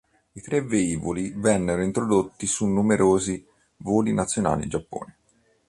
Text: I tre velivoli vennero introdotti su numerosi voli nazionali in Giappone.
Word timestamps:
I 0.31 0.41
tre 0.41 0.63
velivoli 0.63 1.31
vennero 1.35 1.83
introdotti 1.83 2.47
su 2.47 2.65
numerosi 2.65 3.45
voli 3.83 4.11
nazionali 4.15 4.63
in 4.63 4.69
Giappone. 4.69 5.17